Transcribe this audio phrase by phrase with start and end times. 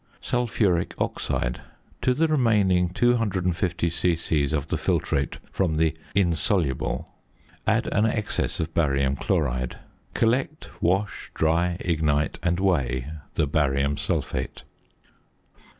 [0.19, 1.61] ~Sulphuric Oxide.~
[2.01, 4.43] To the remaining 250 c.c.
[4.45, 7.09] of the filtrate from the "insoluble,"
[7.67, 9.77] add an excess of barium chloride.
[10.15, 14.63] Collect, wash, dry, ignite, and weigh the barium sulphate.